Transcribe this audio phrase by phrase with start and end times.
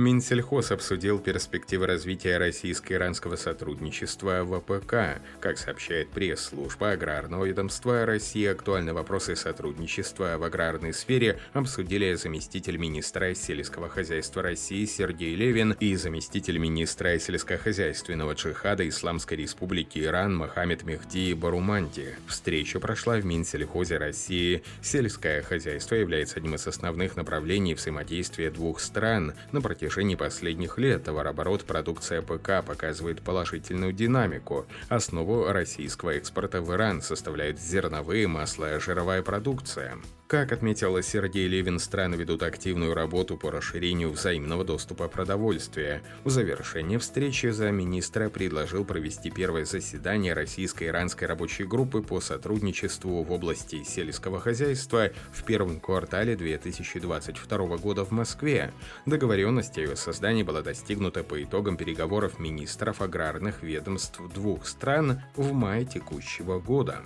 [0.00, 5.20] Минсельхоз обсудил перспективы развития российско-иранского сотрудничества в АПК.
[5.40, 13.34] Как сообщает пресс-служба аграрного ведомства России, актуальные вопросы сотрудничества в аграрной сфере обсудили заместитель министра
[13.34, 21.34] сельского хозяйства России Сергей Левин и заместитель министра сельскохозяйственного джихада Исламской республики Иран Мохаммед Мехди
[21.34, 22.16] Боруманди.
[22.26, 24.62] Встреча прошла в Минсельхозе России.
[24.80, 31.02] Сельское хозяйство является одним из основных направлений взаимодействия двух стран на протяжении протяжении последних лет
[31.02, 34.66] товарооборот продукции ПК показывает положительную динамику.
[34.88, 39.96] Основу российского экспорта в Иран составляют зерновые, масла и жировая продукция.
[40.30, 46.04] Как отметил Сергей Левин, страны ведут активную работу по расширению взаимного доступа продовольствия.
[46.22, 53.82] В завершении встречи замминистра предложил провести первое заседание российско-иранской рабочей группы по сотрудничеству в области
[53.82, 58.72] сельского хозяйства в первом квартале 2022 года в Москве.
[59.06, 65.52] Договоренность о ее создании была достигнута по итогам переговоров министров аграрных ведомств двух стран в
[65.52, 67.02] мае текущего года.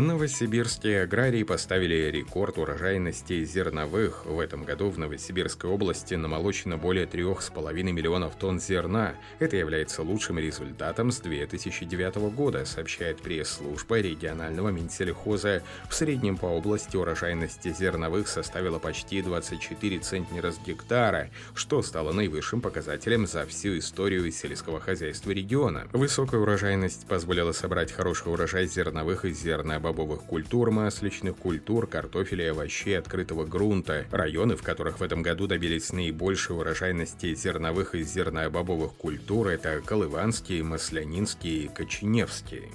[0.00, 4.26] Новосибирские аграрии поставили рекорд урожайности зерновых.
[4.26, 9.14] В этом году в Новосибирской области намолочено более 3,5 миллионов тонн зерна.
[9.40, 15.62] Это является лучшим результатом с 2009 года, сообщает пресс-служба регионального Минсельхоза.
[15.90, 22.60] В среднем по области урожайность зерновых составила почти 24 центнера с гектара, что стало наивысшим
[22.60, 25.88] показателем за всю историю сельского хозяйства региона.
[25.92, 32.48] Высокая урожайность позволила собрать хороший урожай зерновых и зерна бобовых культур, масличных культур, картофеля и
[32.48, 34.04] овощей открытого грунта.
[34.10, 40.62] Районы, в которых в этом году добились наибольшей урожайности зерновых и зернобобовых культур, это Колыванский,
[40.62, 42.70] Маслянинский и Коченевский.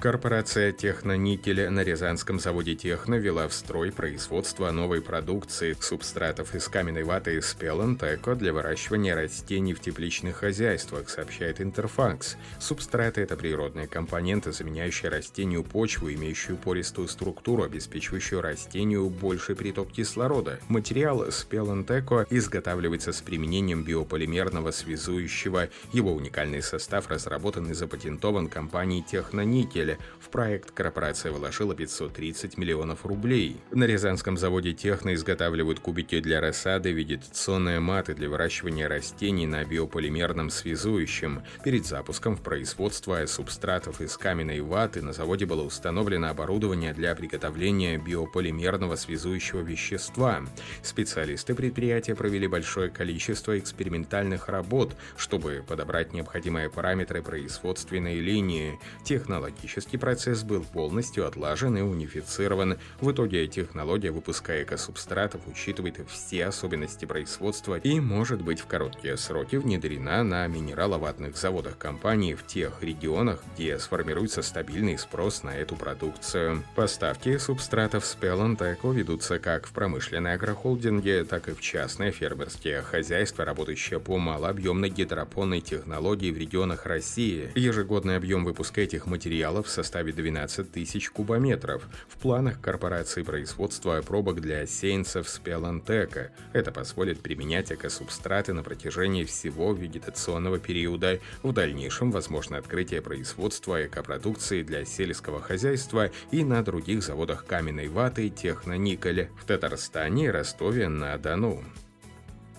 [0.00, 7.02] Корпорация «Техноникель» на Рязанском заводе «Техно» ввела в строй производство новой продукции субстратов из каменной
[7.02, 12.36] ваты из Пелантеко для выращивания растений в тепличных хозяйствах, сообщает Интерфакс.
[12.60, 20.60] Субстраты– это природные компоненты, заменяющие растению почву, имеющую пористую структуру, обеспечивающую растению больший приток кислорода.
[20.68, 25.70] Материал Спелантеко изготавливается с применением биополимерного связующего.
[25.92, 33.06] Его уникальный состав разработан и запатентован компанией «Техноникель», апреля в проект корпорация вложила 530 миллионов
[33.06, 33.56] рублей.
[33.70, 40.50] На Рязанском заводе «Техно» изготавливают кубики для рассады, вегетационные маты для выращивания растений на биополимерном
[40.50, 41.42] связующем.
[41.64, 47.96] Перед запуском в производство субстратов из каменной ваты на заводе было установлено оборудование для приготовления
[47.96, 50.42] биополимерного связующего вещества.
[50.82, 58.78] Специалисты предприятия провели большое количество экспериментальных работ, чтобы подобрать необходимые параметры производственной линии.
[59.04, 62.78] Технологически Технический процесс был полностью отлажен и унифицирован.
[63.00, 69.54] В итоге технология выпуска экосубстратов учитывает все особенности производства и может быть в короткие сроки
[69.54, 76.64] внедрена на минераловатных заводах компании в тех регионах, где сформируется стабильный спрос на эту продукцию.
[76.74, 83.44] Поставки субстратов с Eco ведутся как в промышленной агрохолдинге, так и в частные фермерские хозяйства,
[83.44, 87.52] работающие по малообъемной гидропонной технологии в регионах России.
[87.54, 91.88] Ежегодный объем выпуска этих материалов в составе 12 тысяч кубометров.
[92.08, 96.32] В планах корпорации производства пробок для сеянцев с Пелантека.
[96.52, 101.20] Это позволит применять экосубстраты на протяжении всего вегетационного периода.
[101.42, 108.30] В дальнейшем возможно открытие производства экопродукции для сельского хозяйства и на других заводах каменной ваты
[108.30, 111.64] Техноникель в Татарстане и Ростове-на-Дону.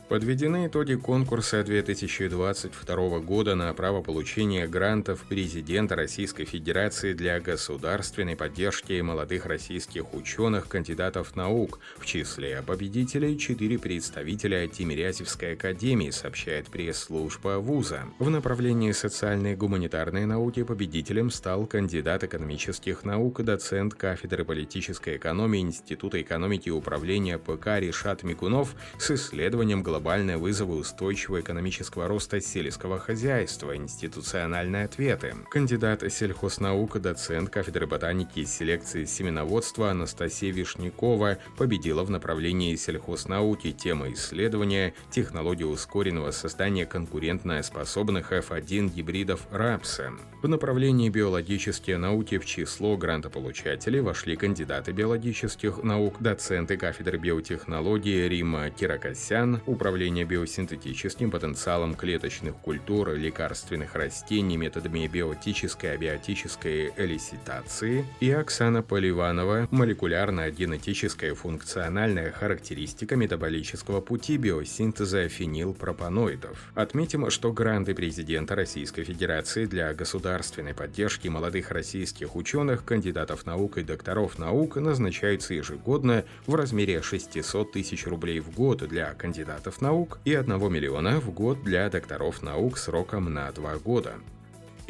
[0.10, 9.00] Подведены итоги конкурса 2022 года на право получения грантов президента Российской Федерации для государственной поддержки
[9.02, 11.80] молодых российских ученых, кандидатов наук.
[12.00, 18.06] В числе победителей четыре представителя Тимирязевской академии, сообщает пресс-служба вуза.
[18.18, 25.62] В направлении социальной и гуманитарной науки победителем стал кандидат экономических наук, доцент кафедры политической экономии
[25.62, 32.40] Института экономики и управления ПК Решат Микунов с исследованием глобального глобальные вызовы устойчивого экономического роста
[32.40, 35.36] сельского хозяйства, институциональные ответы.
[35.52, 44.10] Кандидат сельхознаук, доцент кафедры ботаники и селекции семеноводства Анастасия Вишнякова победила в направлении сельхознауки тема
[44.14, 50.14] исследования технологии ускоренного создания конкурентно способных F1 гибридов рапса.
[50.42, 58.70] В направлении биологические науки в число грантополучателей вошли кандидаты биологических наук, доценты кафедры биотехнологии Рима
[58.70, 68.84] Киракосян, управляющий управления биосинтетическим потенциалом клеточных культур, лекарственных растений методами биотической, абиотической элиситации, и Оксана
[68.84, 76.72] Поливанова «Молекулярно-генетическая функциональная характеристика метаболического пути биосинтеза фенилпропаноидов».
[76.76, 83.84] Отметим, что гранты президента Российской Федерации для государственной поддержки молодых российских ученых, кандидатов наук и
[83.84, 90.34] докторов наук назначаются ежегодно в размере 600 тысяч рублей в год для кандидатов наук и
[90.34, 94.16] 1 миллиона в год для докторов наук сроком на 2 года.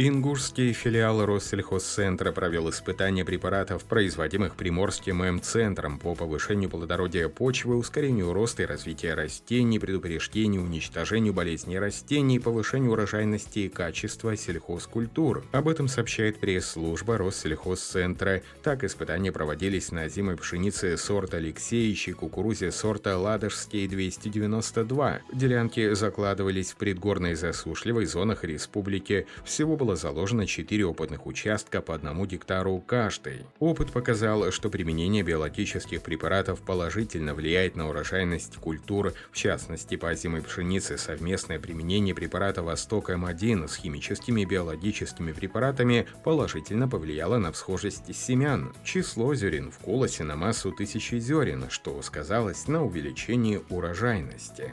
[0.02, 8.64] Ингушский филиал Россельхозцентра провел испытания препаратов, производимых Приморским М-центром по повышению плодородия почвы, ускорению роста
[8.64, 15.44] и развития растений, предупреждению, уничтожению болезней растений, повышению урожайности и качества сельхозкультур.
[15.52, 18.42] Об этом сообщает пресс-служба Россельхозцентра.
[18.64, 25.20] Так, испытания проводились на зимой пшенице сорта Алексеевич и кукурузе сорта Ладожский 292.
[25.34, 29.28] Делянки закладывались в предгорной засушливой зонах республики.
[29.44, 33.48] Всего было было заложено 4 опытных участка по одному гектару каждый.
[33.58, 40.44] Опыт показал, что применение биологических препаратов положительно влияет на урожайность культур, в частности по зимой
[40.44, 48.16] пшеницы совместное применение препарата Восток М1 с химическими и биологическими препаратами положительно повлияло на всхожесть
[48.16, 54.72] семян, число зерен в колосе на массу тысячи зерен, что сказалось на увеличении урожайности.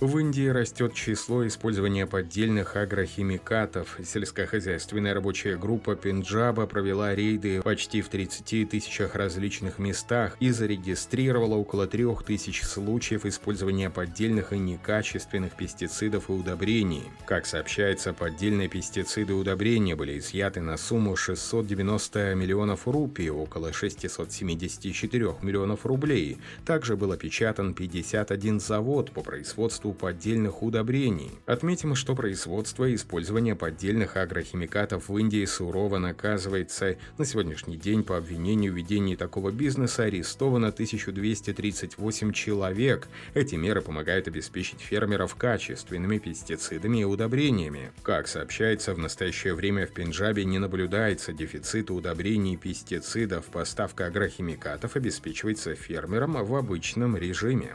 [0.00, 3.98] В Индии растет число использования поддельных агрохимикатов.
[4.04, 11.88] Сельскохозяйственная рабочая группа Пенджаба провела рейды почти в 30 тысячах различных местах и зарегистрировала около
[11.88, 17.02] 3 тысяч случаев использования поддельных и некачественных пестицидов и удобрений.
[17.26, 25.34] Как сообщается, поддельные пестициды и удобрения были изъяты на сумму 690 миллионов рупий, около 674
[25.42, 26.38] миллионов рублей.
[26.64, 31.30] Также был опечатан 51 завод по производству производству поддельных удобрений.
[31.46, 36.96] Отметим, что производство и использование поддельных агрохимикатов в Индии сурово наказывается.
[37.18, 43.08] На сегодняшний день по обвинению в ведении такого бизнеса арестовано 1238 человек.
[43.34, 47.90] Эти меры помогают обеспечить фермеров качественными пестицидами и удобрениями.
[48.02, 53.46] Как сообщается, в настоящее время в Пенджабе не наблюдается дефицита удобрений и пестицидов.
[53.46, 57.74] Поставка агрохимикатов обеспечивается фермерам в обычном режиме.